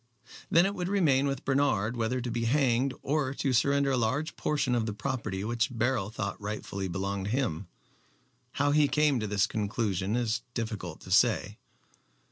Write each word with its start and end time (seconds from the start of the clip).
Then 0.49 0.65
it 0.65 0.73
would 0.73 0.87
remain 0.87 1.27
with 1.27 1.45
Bernard 1.45 1.95
whether 1.95 2.21
to 2.21 2.31
be 2.31 2.45
hanged 2.45 2.95
or 3.03 3.35
to 3.35 3.53
surrender 3.53 3.91
a 3.91 3.97
large 3.97 4.35
portion 4.35 4.73
of 4.73 4.87
the 4.87 4.93
property 4.95 5.43
which 5.43 5.69
Beryl 5.71 6.09
thought 6.09 6.41
rightfully 6.41 6.87
belonged 6.87 7.25
to 7.25 7.31
him. 7.33 7.67
How 8.53 8.71
he 8.71 8.87
came 8.87 9.19
to 9.19 9.27
this 9.27 9.45
conclusion 9.45 10.15
it 10.15 10.21
is 10.21 10.41
difficult 10.55 11.01
to 11.01 11.11
say. 11.11 11.59